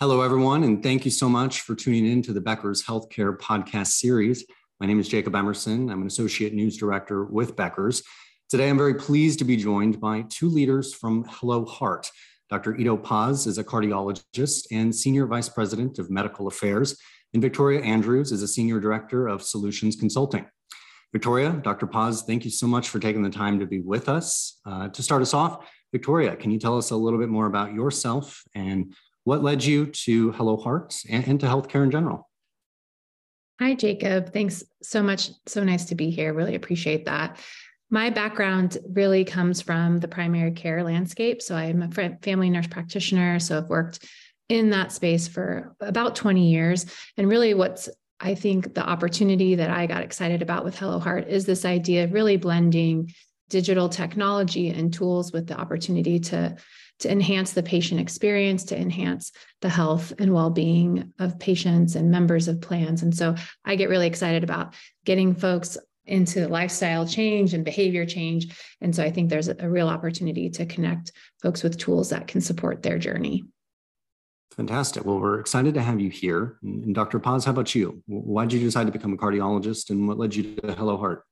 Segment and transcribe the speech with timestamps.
[0.00, 3.88] Hello, everyone, and thank you so much for tuning in to the Becker's Healthcare podcast
[3.88, 4.44] series.
[4.78, 5.90] My name is Jacob Emerson.
[5.90, 8.04] I'm an associate news director with Becker's.
[8.48, 12.12] Today, I'm very pleased to be joined by two leaders from Hello Heart.
[12.48, 12.76] Dr.
[12.76, 16.96] Edo Paz is a cardiologist and senior vice president of medical affairs,
[17.32, 20.46] and Victoria Andrews is a senior director of solutions consulting.
[21.12, 21.88] Victoria, Dr.
[21.88, 24.60] Paz, thank you so much for taking the time to be with us.
[24.64, 27.72] Uh, to start us off, Victoria, can you tell us a little bit more about
[27.72, 28.94] yourself and
[29.28, 32.26] what led you to Hello Hearts and, and to healthcare in general?
[33.60, 34.32] Hi, Jacob.
[34.32, 35.28] Thanks so much.
[35.44, 36.32] So nice to be here.
[36.32, 37.38] Really appreciate that.
[37.90, 41.42] My background really comes from the primary care landscape.
[41.42, 43.38] So I'm a family nurse practitioner.
[43.38, 44.02] So I've worked
[44.48, 46.86] in that space for about 20 years.
[47.18, 47.90] And really, what's
[48.20, 52.04] I think the opportunity that I got excited about with Hello Heart is this idea
[52.04, 53.12] of really blending
[53.48, 56.56] digital technology and tools with the opportunity to
[57.00, 59.30] to enhance the patient experience, to enhance
[59.60, 63.02] the health and well being of patients and members of plans.
[63.02, 64.74] And so I get really excited about
[65.04, 68.58] getting folks into lifestyle change and behavior change.
[68.80, 71.12] And so I think there's a, real opportunity to connect
[71.42, 73.44] folks with tools that can support their journey.
[74.56, 75.04] Fantastic.
[75.04, 76.58] Well, we're excited to have you here.
[76.62, 77.20] And Dr.
[77.20, 78.02] Paz, how about you?
[78.06, 81.22] Why did you decide to become a cardiologist and what led you to Hello Heart?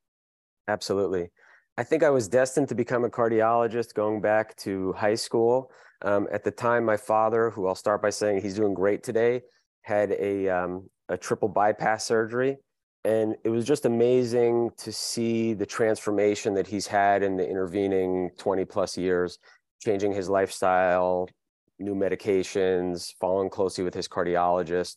[0.68, 1.30] Absolutely.
[1.78, 5.70] I think I was destined to become a cardiologist going back to high school.
[6.02, 9.42] Um, at the time, my father, who I'll start by saying he's doing great today,
[9.82, 12.56] had a, um, a triple bypass surgery.
[13.04, 18.30] And it was just amazing to see the transformation that he's had in the intervening
[18.38, 19.38] 20 plus years,
[19.80, 21.28] changing his lifestyle,
[21.78, 24.96] new medications, following closely with his cardiologist.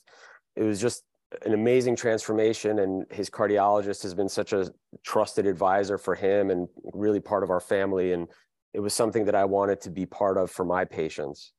[0.56, 1.04] It was just
[1.46, 4.72] an amazing transformation and his cardiologist has been such a
[5.04, 8.28] trusted advisor for him and really part of our family and
[8.74, 11.54] it was something that I wanted to be part of for my patients.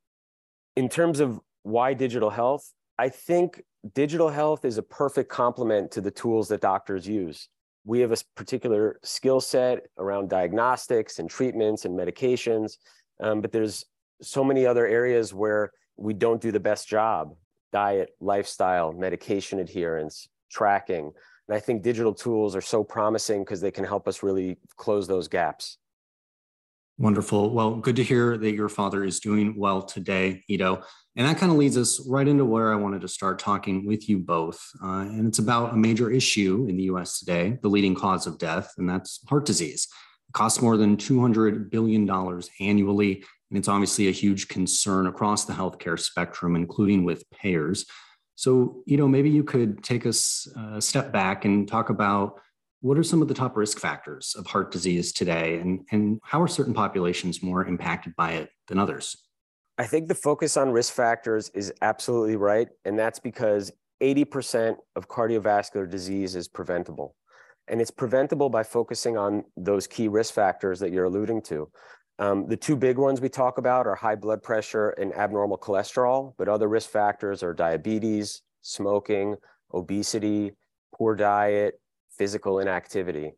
[0.76, 3.62] In terms of why digital health, I think
[3.94, 7.48] digital health is a perfect complement to the tools that doctors use.
[7.84, 12.76] We have a particular skill set around diagnostics and treatments and medications,
[13.20, 13.84] um, but there's
[14.22, 17.34] so many other areas where we don't do the best job
[17.72, 21.12] diet, lifestyle, medication adherence, tracking.
[21.48, 25.08] And I think digital tools are so promising because they can help us really close
[25.08, 25.78] those gaps.
[27.00, 27.54] Wonderful.
[27.54, 30.82] Well, good to hear that your father is doing well today, Edo.
[31.16, 34.06] And that kind of leads us right into where I wanted to start talking with
[34.06, 34.60] you both.
[34.82, 38.36] Uh, and it's about a major issue in the US today, the leading cause of
[38.36, 39.88] death, and that's heart disease.
[40.28, 42.08] It costs more than $200 billion
[42.60, 47.84] annually and it's obviously a huge concern across the healthcare spectrum, including with payers.
[48.36, 52.40] So, you know, maybe you could take us a step back and talk about
[52.80, 56.40] what are some of the top risk factors of heart disease today, and, and how
[56.40, 59.16] are certain populations more impacted by it than others?
[59.76, 62.68] I think the focus on risk factors is absolutely right.
[62.84, 63.72] And that's because
[64.02, 67.16] 80% of cardiovascular disease is preventable.
[67.68, 71.70] And it's preventable by focusing on those key risk factors that you're alluding to.
[72.20, 76.34] Um, the two big ones we talk about are high blood pressure and abnormal cholesterol,
[76.36, 79.36] but other risk factors are diabetes, smoking,
[79.72, 80.52] obesity,
[80.94, 83.32] poor diet, physical inactivity.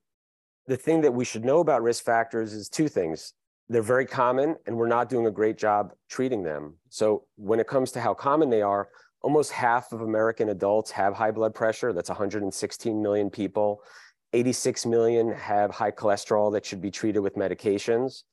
[0.66, 3.34] The thing that we should know about risk factors is two things.
[3.68, 6.74] They're very common, and we're not doing a great job treating them.
[6.88, 8.88] So, when it comes to how common they are,
[9.20, 11.92] almost half of American adults have high blood pressure.
[11.92, 13.84] That's 116 million people.
[14.32, 18.24] 86 million have high cholesterol that should be treated with medications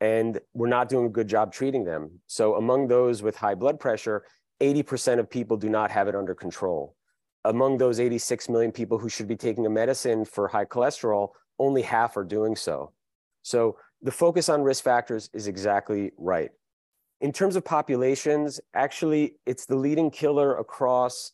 [0.00, 2.20] and we're not doing a good job treating them.
[2.26, 4.24] So among those with high blood pressure,
[4.60, 6.96] 80% of people do not have it under control.
[7.44, 11.82] Among those 86 million people who should be taking a medicine for high cholesterol, only
[11.82, 12.92] half are doing so.
[13.42, 16.50] So the focus on risk factors is exactly right.
[17.20, 21.32] In terms of populations, actually, it's the leading killer across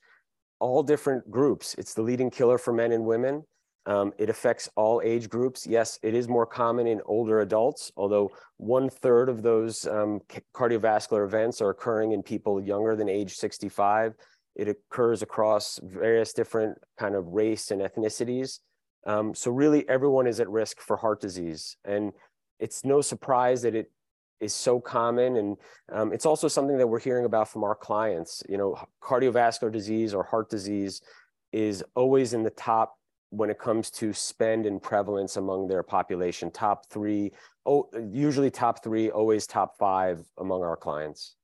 [0.59, 1.75] all different groups.
[1.78, 3.44] It's the leading killer for men and women.
[3.86, 5.66] Um, it affects all age groups.
[5.66, 10.20] Yes, it is more common in older adults, although one third of those um,
[10.54, 14.14] cardiovascular events are occurring in people younger than age 65.
[14.56, 18.59] It occurs across various different kind of race and ethnicities.
[19.06, 21.77] Um, so really everyone is at risk for heart disease.
[21.84, 22.12] And
[22.59, 23.92] it's no surprise that it
[24.41, 25.36] is so common.
[25.36, 25.56] And
[25.92, 28.42] um, it's also something that we're hearing about from our clients.
[28.48, 31.03] You know, cardiovascular disease or heart disease
[31.53, 32.97] is always in the top
[33.30, 37.32] when it comes to spend and prevalence among their population top three
[37.64, 41.36] oh usually top three always top five among our clients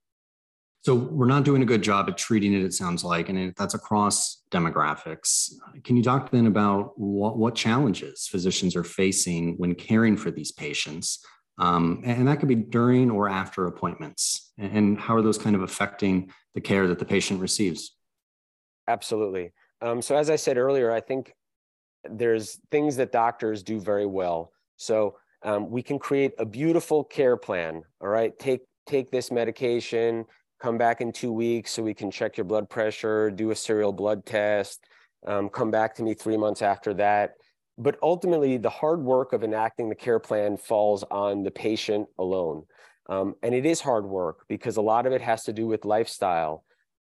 [0.81, 3.75] so we're not doing a good job at treating it it sounds like and that's
[3.75, 5.53] across demographics
[5.85, 10.53] can you talk then about what, what challenges physicians are facing when caring for these
[10.53, 11.25] patients
[11.59, 14.53] Um, and that could be during or after appointments.
[14.57, 17.95] And how are those kind of affecting the care that the patient receives?
[18.89, 19.53] Absolutely.
[19.81, 21.35] Um, so, as I said earlier, I think
[22.11, 24.53] there's things that doctors do very well.
[24.77, 27.83] So, um, we can create a beautiful care plan.
[28.01, 30.25] All right, take take this medication,
[30.61, 33.93] come back in two weeks so we can check your blood pressure, do a serial
[33.93, 34.85] blood test,
[35.27, 37.35] um, come back to me three months after that.
[37.79, 42.65] But ultimately, the hard work of enacting the care plan falls on the patient alone.
[43.09, 45.85] Um, and it is hard work because a lot of it has to do with
[45.85, 46.65] lifestyle,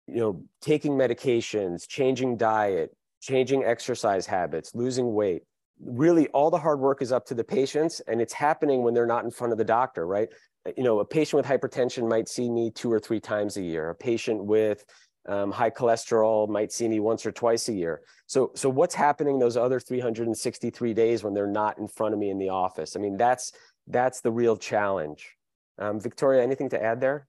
[0.07, 5.43] you know, taking medications, changing diet, changing exercise habits, losing weight.
[5.81, 9.07] Really, all the hard work is up to the patients, and it's happening when they're
[9.07, 10.29] not in front of the doctor, right?
[10.77, 13.91] You know, a patient with hypertension might see me two or three times a year.
[13.91, 14.85] A patient with
[15.29, 18.01] um, high cholesterol might see me once or twice a year.
[18.27, 22.31] So, so what's happening those other 363 days when they're not in front of me
[22.31, 22.97] in the office?
[22.97, 23.53] I mean, that's
[23.87, 25.35] that's the real challenge.
[25.79, 27.27] Um, Victoria, anything to add there?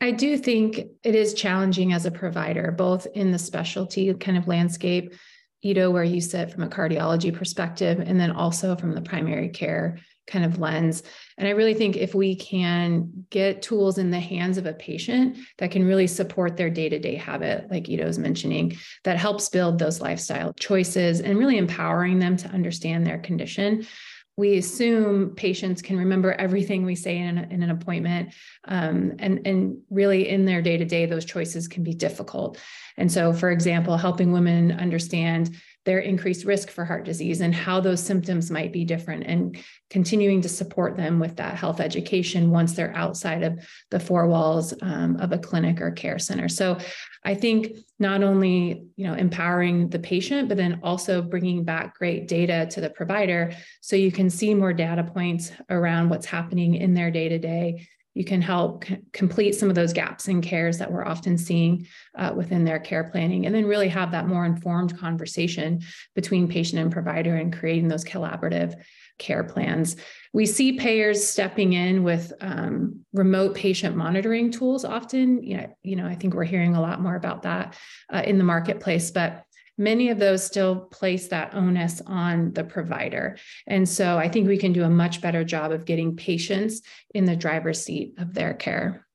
[0.00, 4.48] I do think it is challenging as a provider, both in the specialty kind of
[4.48, 5.14] landscape,
[5.62, 9.98] Edo, where you sit from a cardiology perspective, and then also from the primary care
[10.26, 11.02] kind of lens.
[11.36, 15.38] And I really think if we can get tools in the hands of a patient
[15.58, 19.48] that can really support their day to day habit, like Edo was mentioning, that helps
[19.48, 23.86] build those lifestyle choices and really empowering them to understand their condition.
[24.36, 28.34] We assume patients can remember everything we say in, in an appointment,
[28.64, 32.58] um, and and really in their day to day, those choices can be difficult.
[32.96, 37.78] And so, for example, helping women understand their increased risk for heart disease and how
[37.78, 39.58] those symptoms might be different and
[39.90, 43.58] continuing to support them with that health education once they're outside of
[43.90, 46.78] the four walls um, of a clinic or care center so
[47.24, 52.28] i think not only you know empowering the patient but then also bringing back great
[52.28, 56.94] data to the provider so you can see more data points around what's happening in
[56.94, 60.78] their day to day you can help c- complete some of those gaps in cares
[60.78, 61.86] that we're often seeing
[62.16, 65.80] uh, within their care planning and then really have that more informed conversation
[66.14, 68.74] between patient and provider and creating those collaborative
[69.18, 69.96] care plans
[70.32, 75.96] we see payers stepping in with um, remote patient monitoring tools often you know, you
[75.96, 77.76] know i think we're hearing a lot more about that
[78.12, 79.44] uh, in the marketplace but
[79.76, 83.36] many of those still place that onus on the provider.
[83.66, 86.82] And so I think we can do a much better job of getting patients
[87.14, 89.06] in the driver's seat of their care.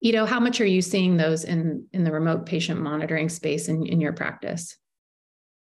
[0.00, 3.84] Edo, how much are you seeing those in, in the remote patient monitoring space in,
[3.86, 4.76] in your practice?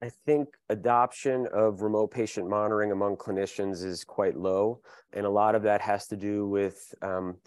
[0.01, 4.81] I think adoption of remote patient monitoring among clinicians is quite low.
[5.13, 7.37] And a lot of that has to do with um,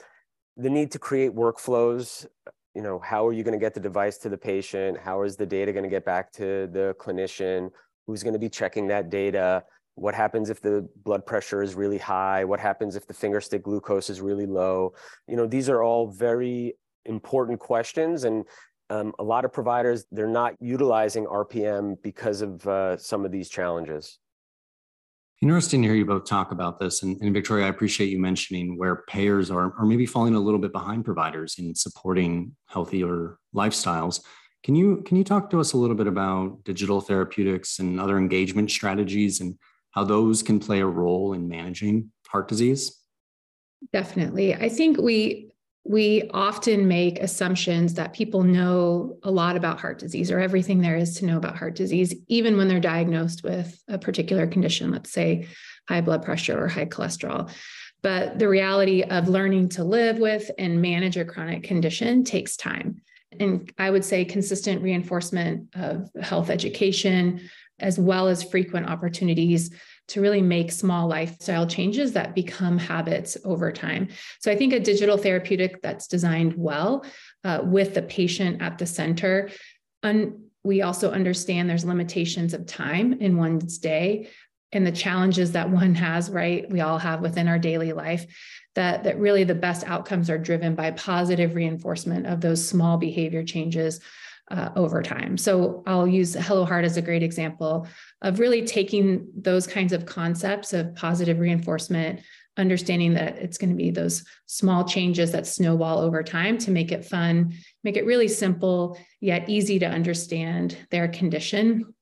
[0.57, 2.27] the need to create workflows
[2.75, 4.99] you know, how are you going to get the device to the patient?
[4.99, 7.71] How is the data going to get back to the clinician?
[8.07, 9.65] Who's going to be checking that data?
[9.97, 12.45] What happens if the blood pressure is really high?
[12.45, 14.95] What happens if the finger stick glucose is really low?
[15.27, 16.75] You know, these are all very
[17.05, 18.25] important questions.
[18.25, 18.45] And
[18.91, 23.49] um, a lot of providers, they're not utilizing RPM because of uh, some of these
[23.49, 24.19] challenges.
[25.41, 27.03] Interesting to hear you both talk about this.
[27.03, 30.61] And, and, Victoria, I appreciate you mentioning where payers are, are maybe falling a little
[30.61, 34.21] bit behind providers in supporting healthier lifestyles.
[34.63, 38.19] Can you can you talk to us a little bit about digital therapeutics and other
[38.19, 39.55] engagement strategies and
[39.93, 43.01] how those can play a role in managing heart disease?
[43.95, 44.55] Definitely.
[44.55, 45.50] I think we
[45.85, 50.97] we often make assumptions that people know a lot about heart disease or everything there
[50.97, 55.11] is to know about heart disease, even when they're diagnosed with a particular condition, let's
[55.11, 55.47] say
[55.89, 57.51] high blood pressure or high cholesterol.
[58.03, 63.03] But the reality of learning to live with and manage a chronic condition takes time.
[63.39, 69.71] And I would say consistent reinforcement of health education, as well as frequent opportunities
[70.11, 74.09] to really make small lifestyle changes that become habits over time.
[74.41, 77.05] So I think a digital therapeutic that's designed well
[77.45, 79.51] uh, with the patient at the center.
[80.03, 84.29] And we also understand there's limitations of time in one's day
[84.73, 86.69] and the challenges that one has, right?
[86.69, 88.27] We all have within our daily life.
[88.77, 93.43] That, that really the best outcomes are driven by positive reinforcement of those small behavior
[93.43, 94.01] changes
[94.51, 95.37] uh, over time.
[95.37, 97.87] So I'll use Hello Heart as a great example
[98.23, 102.21] of really taking those kinds of concepts of positive reinforcement,
[102.57, 106.91] understanding that it's going to be those small changes that snowball over time to make
[106.91, 107.55] it fun,
[107.85, 111.95] make it really simple, yet easy to understand their condition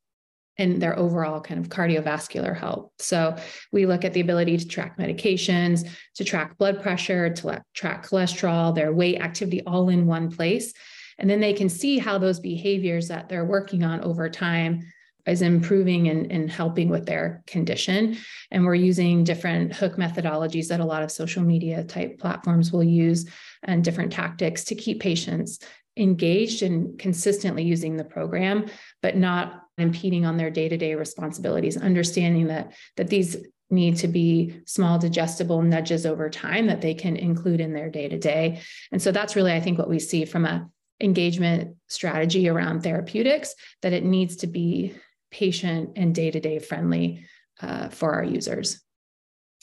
[0.56, 2.90] and their overall kind of cardiovascular health.
[2.98, 3.36] So
[3.70, 8.74] we look at the ability to track medications, to track blood pressure, to track cholesterol,
[8.74, 10.72] their weight activity all in one place
[11.18, 14.82] and then they can see how those behaviors that they're working on over time
[15.26, 18.16] is improving and, and helping with their condition.
[18.50, 22.84] And we're using different hook methodologies that a lot of social media type platforms will
[22.84, 23.28] use
[23.62, 25.58] and different tactics to keep patients
[25.98, 28.66] engaged and consistently using the program,
[29.02, 33.36] but not impeding on their day-to-day responsibilities, understanding that that these
[33.70, 38.62] need to be small digestible nudges over time that they can include in their day-to-day.
[38.92, 40.70] And so that's really, I think, what we see from a
[41.00, 44.94] engagement strategy around therapeutics, that it needs to be
[45.30, 47.24] patient and day-to-day friendly
[47.60, 48.80] uh, for our users.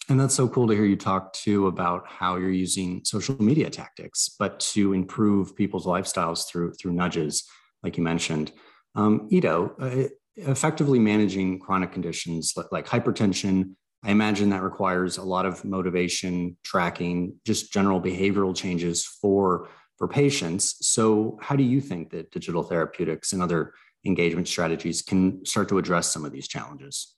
[0.07, 3.69] And that's so cool to hear you talk too about how you're using social media
[3.69, 7.43] tactics, but to improve people's lifestyles through through nudges,
[7.81, 8.51] like you mentioned.
[8.93, 15.23] Um, Edo, uh, effectively managing chronic conditions like, like hypertension, I imagine that requires a
[15.23, 20.77] lot of motivation, tracking, just general behavioral changes for for patients.
[20.81, 23.73] So, how do you think that digital therapeutics and other
[24.05, 27.15] engagement strategies can start to address some of these challenges?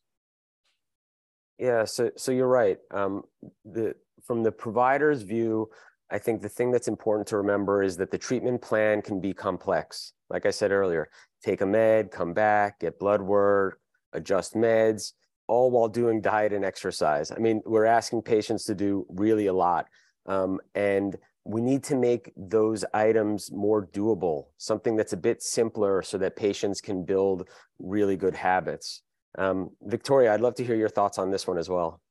[1.59, 2.77] Yeah, so so you're right.
[2.91, 3.23] Um,
[3.65, 5.69] the from the provider's view,
[6.11, 9.33] I think the thing that's important to remember is that the treatment plan can be
[9.33, 10.13] complex.
[10.29, 11.09] Like I said earlier,
[11.43, 13.79] take a med, come back, get blood work,
[14.13, 15.13] adjust meds,
[15.47, 17.31] all while doing diet and exercise.
[17.31, 19.87] I mean, we're asking patients to do really a lot.
[20.25, 26.01] Um, and we need to make those items more doable, something that's a bit simpler
[26.01, 27.47] so that patients can build
[27.79, 29.01] really good habits.
[29.37, 32.01] Um, Victoria, I'd love to hear your thoughts on this one as well.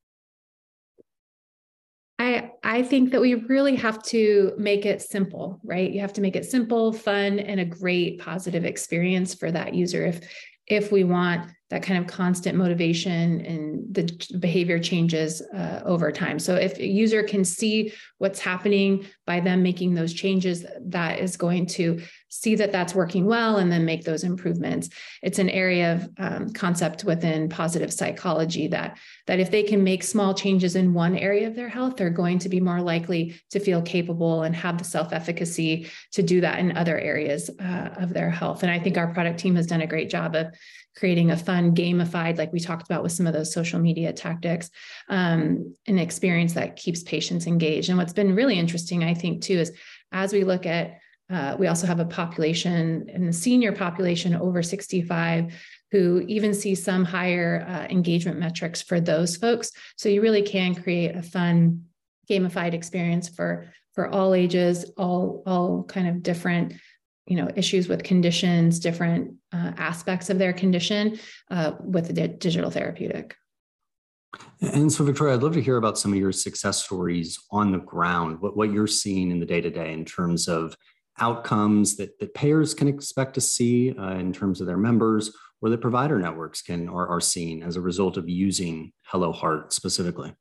[2.18, 5.90] I, I think that we really have to make it simple, right?
[5.90, 10.06] You have to make it simple, fun, and a great positive experience for that user.
[10.06, 10.26] If
[10.66, 16.38] if we want that kind of constant motivation and the behavior changes uh, over time.
[16.38, 21.36] So if a user can see what's happening by them making those changes, that is
[21.36, 24.90] going to see that that's working well and then make those improvements.
[25.22, 30.02] It's an area of um, concept within positive psychology that that if they can make
[30.04, 33.58] small changes in one area of their health, they're going to be more likely to
[33.58, 38.30] feel capable and have the self-efficacy to do that in other areas uh, of their
[38.30, 38.62] health.
[38.62, 40.54] And I think our product team has done a great job of
[40.96, 44.70] creating a fun gamified like we talked about with some of those social media tactics
[45.08, 47.88] um, an experience that keeps patients engaged.
[47.88, 49.72] And what's been really interesting i think too is
[50.12, 50.98] as we look at
[51.28, 55.52] uh, we also have a population in the senior population over 65
[55.90, 59.72] who even see some higher uh, engagement metrics for those folks.
[59.96, 61.84] So you really can create a fun
[62.30, 66.74] gamified experience for for all ages all all kind of different
[67.26, 71.18] you know issues with conditions different uh, aspects of their condition
[71.50, 73.34] uh, with the digital therapeutic.
[74.60, 77.78] And so victoria i'd love to hear about some of your success stories on the
[77.78, 80.76] ground what, what you're seeing in the day-to-day in terms of
[81.18, 85.70] outcomes that, that payers can expect to see uh, in terms of their members or
[85.70, 90.34] that provider networks can or are seeing as a result of using hello heart specifically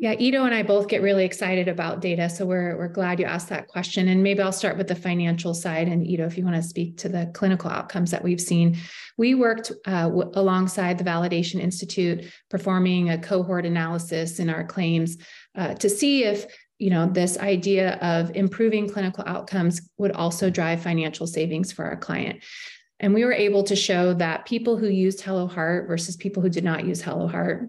[0.00, 2.30] yeah, Edo and I both get really excited about data.
[2.30, 4.06] So we're, we're glad you asked that question.
[4.06, 5.88] And maybe I'll start with the financial side.
[5.88, 8.78] And Edo, if you want to speak to the clinical outcomes that we've seen,
[9.16, 15.16] we worked uh, w- alongside the Validation Institute performing a cohort analysis in our claims
[15.56, 16.46] uh, to see if
[16.78, 21.96] you know this idea of improving clinical outcomes would also drive financial savings for our
[21.96, 22.44] client
[23.00, 26.48] and we were able to show that people who used hello heart versus people who
[26.48, 27.68] did not use hello heart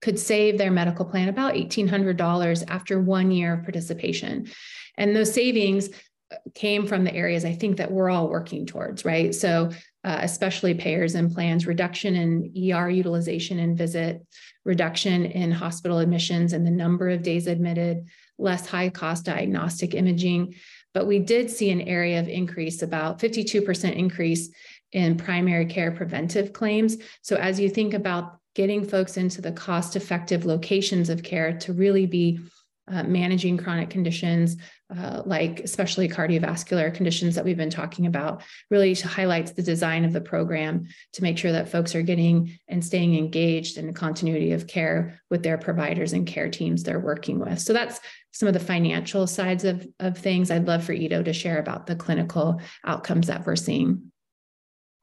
[0.00, 4.48] could save their medical plan about $1,800 after one year of participation.
[4.96, 5.90] And those savings
[6.32, 9.34] uh, came from the areas I think that we're all working towards, right?
[9.34, 9.70] So,
[10.02, 14.26] uh, especially payers and plans, reduction in ER utilization and visit,
[14.64, 18.06] reduction in hospital admissions and the number of days admitted,
[18.38, 20.54] less high cost diagnostic imaging.
[20.94, 24.50] But we did see an area of increase, about 52% increase
[24.92, 26.96] in primary care preventive claims.
[27.22, 31.72] So, as you think about getting folks into the cost effective locations of care to
[31.72, 32.40] really be
[32.88, 34.56] uh, managing chronic conditions
[34.96, 40.12] uh, like especially cardiovascular conditions that we've been talking about really highlights the design of
[40.12, 44.50] the program to make sure that folks are getting and staying engaged in the continuity
[44.52, 47.60] of care with their providers and care teams they're working with.
[47.60, 48.00] So that's
[48.32, 50.50] some of the financial sides of, of things.
[50.50, 54.10] I'd love for Edo to share about the clinical outcomes that we're seeing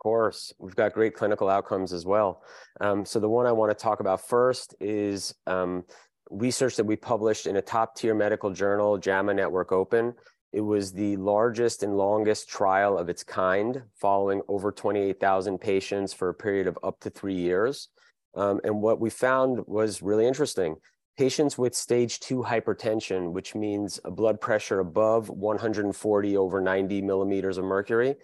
[0.08, 0.54] course.
[0.58, 2.42] We've got great clinical outcomes as well.
[2.80, 5.84] Um, so the one I want to talk about first is um,
[6.30, 10.14] research that we published in a top tier medical journal, JAMA Network Open.
[10.54, 16.30] It was the largest and longest trial of its kind, following over 28,000 patients for
[16.30, 17.90] a period of up to three years.
[18.34, 20.78] Um, and what we found was really interesting.
[21.18, 27.58] Patients with stage two hypertension, which means a blood pressure above 140 over 90 millimeters
[27.58, 28.16] of mercury,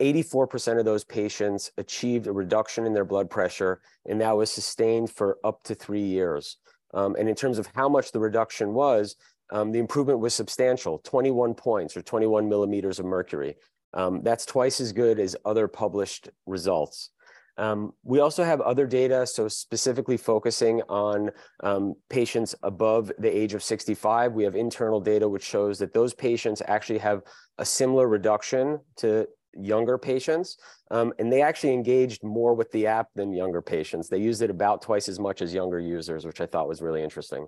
[0.00, 5.10] 84% of those patients achieved a reduction in their blood pressure, and that was sustained
[5.10, 6.56] for up to three years.
[6.94, 9.16] Um, and in terms of how much the reduction was,
[9.52, 13.56] um, the improvement was substantial 21 points or 21 millimeters of mercury.
[13.94, 17.10] Um, that's twice as good as other published results.
[17.58, 21.30] Um, we also have other data, so specifically focusing on
[21.62, 24.32] um, patients above the age of 65.
[24.32, 27.22] We have internal data which shows that those patients actually have
[27.58, 30.56] a similar reduction to younger patients,
[30.90, 34.08] um, and they actually engaged more with the app than younger patients.
[34.08, 37.02] They used it about twice as much as younger users, which I thought was really
[37.02, 37.46] interesting.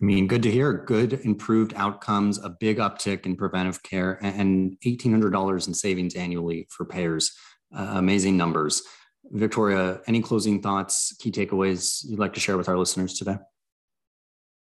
[0.00, 0.72] I mean, good to hear.
[0.72, 6.84] Good improved outcomes, a big uptick in preventive care, and $1,800 in savings annually for
[6.84, 7.32] payers.
[7.76, 8.82] Uh, amazing numbers.
[9.30, 13.36] Victoria, any closing thoughts, key takeaways you'd like to share with our listeners today?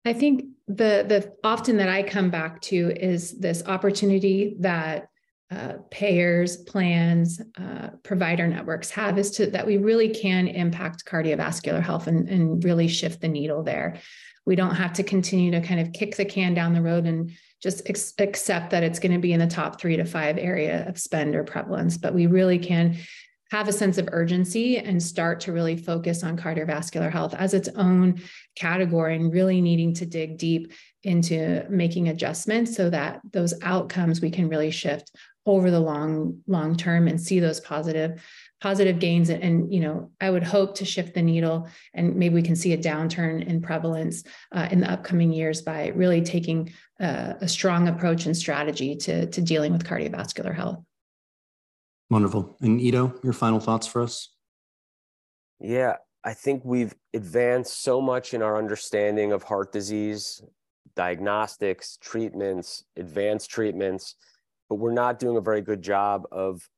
[0.06, 5.10] I think the the often that I come back to is this opportunity that
[5.52, 11.82] uh, payers, plans, uh, provider networks have is to that we really can impact cardiovascular
[11.82, 13.98] health and, and really shift the needle there.
[14.46, 17.32] We don't have to continue to kind of kick the can down the road and
[17.62, 20.88] just ex- accept that it's going to be in the top three to five area
[20.88, 22.98] of spend or prevalence, but we really can
[23.52, 27.68] have a sense of urgency and start to really focus on cardiovascular health as its
[27.70, 28.22] own
[28.56, 30.72] category and really needing to dig deep
[31.04, 35.12] into making adjustments so that those outcomes we can really shift
[35.50, 38.24] over the long long term and see those positive
[38.62, 39.30] positive gains.
[39.30, 42.56] And, and, you know i would hope to shift the needle and maybe we can
[42.56, 47.48] see a downturn in prevalence uh, in the upcoming years by really taking uh, a
[47.48, 50.84] strong approach and strategy to, to dealing with cardiovascular health.
[52.10, 52.58] Wonderful.
[52.62, 54.30] And Edo your final thoughts for us?
[55.60, 60.44] Yeah i think we've advanced so much in our understanding of heart disease
[60.96, 64.16] diagnostics treatments advanced treatments
[64.70, 66.70] but we're not doing a very good job of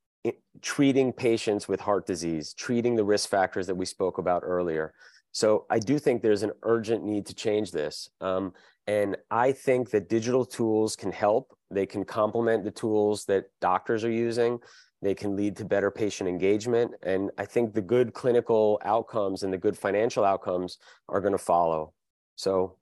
[0.62, 4.94] treating patients with heart disease, treating the risk factors that we spoke about earlier.
[5.32, 8.10] So I do think there's an urgent need to change this.
[8.20, 8.54] Um,
[8.88, 11.56] and I think that digital tools can help.
[11.70, 14.60] They can complement the tools that doctors are using.
[15.02, 16.92] They can lead to better patient engagement.
[17.02, 20.78] And I think the good clinical outcomes and the good financial outcomes
[21.10, 21.94] are going to follow.
[22.36, 22.78] So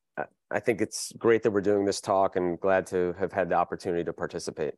[0.52, 3.56] I think it's great that we're doing this talk and glad to have had the
[3.56, 4.74] opportunity to participate.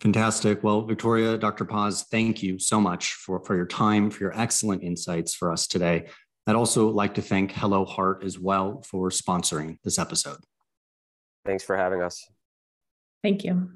[0.00, 0.64] Fantastic.
[0.64, 1.66] Well, Victoria, Dr.
[1.66, 5.66] Paz, thank you so much for, for your time, for your excellent insights for us
[5.66, 6.06] today.
[6.46, 10.38] I'd also like to thank Hello Heart as well for sponsoring this episode.
[11.44, 12.26] Thanks for having us.
[13.22, 13.72] Thank you.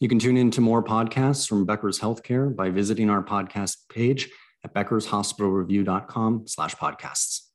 [0.00, 4.30] You can tune in to more podcasts from Becker's Healthcare by visiting our podcast page
[4.64, 7.47] at beckershospitalreview.com slash podcasts.